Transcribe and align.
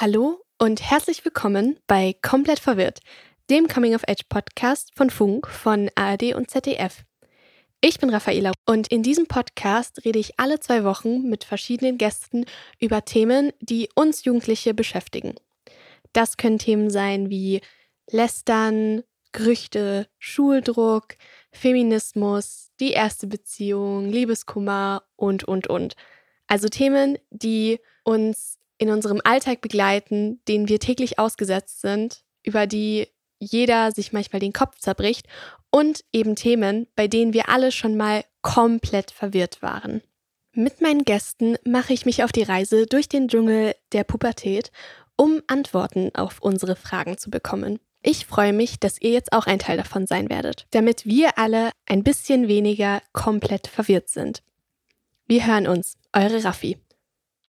Hallo 0.00 0.40
und 0.56 0.80
herzlich 0.80 1.26
willkommen 1.26 1.78
bei 1.86 2.16
Komplett 2.22 2.58
verwirrt, 2.58 3.00
dem 3.50 3.68
Coming 3.68 3.94
of 3.94 4.08
Age 4.08 4.22
Podcast 4.30 4.92
von 4.96 5.10
Funk, 5.10 5.46
von 5.46 5.90
ARD 5.94 6.34
und 6.34 6.48
ZDF. 6.48 7.04
Ich 7.82 7.98
bin 7.98 8.08
Raffaela 8.08 8.52
und 8.64 8.88
in 8.88 9.02
diesem 9.02 9.26
Podcast 9.26 10.02
rede 10.06 10.18
ich 10.18 10.40
alle 10.40 10.58
zwei 10.58 10.84
Wochen 10.84 11.28
mit 11.28 11.44
verschiedenen 11.44 11.98
Gästen 11.98 12.46
über 12.78 13.04
Themen, 13.04 13.52
die 13.60 13.90
uns 13.94 14.24
Jugendliche 14.24 14.72
beschäftigen. 14.72 15.34
Das 16.14 16.38
können 16.38 16.58
Themen 16.58 16.88
sein 16.88 17.28
wie 17.28 17.60
Lästern, 18.10 19.02
Gerüchte, 19.32 20.08
Schuldruck, 20.18 21.08
Feminismus, 21.52 22.70
die 22.80 22.92
erste 22.92 23.26
Beziehung, 23.26 24.08
Liebeskummer 24.08 25.02
und, 25.16 25.44
und, 25.44 25.66
und. 25.66 25.94
Also 26.46 26.68
Themen, 26.68 27.18
die 27.28 27.80
uns 28.02 28.59
in 28.80 28.90
unserem 28.90 29.20
Alltag 29.22 29.60
begleiten, 29.60 30.40
denen 30.48 30.68
wir 30.68 30.80
täglich 30.80 31.18
ausgesetzt 31.18 31.82
sind, 31.82 32.22
über 32.42 32.66
die 32.66 33.08
jeder 33.38 33.92
sich 33.92 34.12
manchmal 34.12 34.40
den 34.40 34.54
Kopf 34.54 34.78
zerbricht 34.78 35.26
und 35.70 36.02
eben 36.12 36.34
Themen, 36.34 36.86
bei 36.96 37.06
denen 37.06 37.34
wir 37.34 37.50
alle 37.50 37.72
schon 37.72 37.96
mal 37.96 38.24
komplett 38.40 39.10
verwirrt 39.10 39.60
waren. 39.62 40.02
Mit 40.52 40.80
meinen 40.80 41.04
Gästen 41.04 41.56
mache 41.64 41.92
ich 41.92 42.06
mich 42.06 42.24
auf 42.24 42.32
die 42.32 42.42
Reise 42.42 42.86
durch 42.86 43.08
den 43.08 43.28
Dschungel 43.28 43.74
der 43.92 44.02
Pubertät, 44.04 44.72
um 45.16 45.42
Antworten 45.46 46.10
auf 46.14 46.40
unsere 46.40 46.74
Fragen 46.74 47.18
zu 47.18 47.30
bekommen. 47.30 47.78
Ich 48.02 48.24
freue 48.24 48.54
mich, 48.54 48.80
dass 48.80 49.00
ihr 49.00 49.10
jetzt 49.10 49.34
auch 49.34 49.46
ein 49.46 49.58
Teil 49.58 49.76
davon 49.76 50.06
sein 50.06 50.30
werdet, 50.30 50.66
damit 50.70 51.04
wir 51.04 51.38
alle 51.38 51.70
ein 51.86 52.02
bisschen 52.02 52.48
weniger 52.48 53.02
komplett 53.12 53.66
verwirrt 53.66 54.08
sind. 54.08 54.42
Wir 55.26 55.46
hören 55.46 55.66
uns, 55.66 55.98
eure 56.14 56.42
Raffi. 56.44 56.78